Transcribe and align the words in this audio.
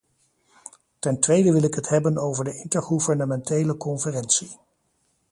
Ten 0.99 1.19
tweede 1.19 1.51
wil 1.51 1.63
ik 1.63 1.73
het 1.75 1.89
hebben 1.89 2.17
over 2.17 2.43
de 2.43 2.53
intergouvernementele 2.57 3.77
conferentie. 3.77 4.57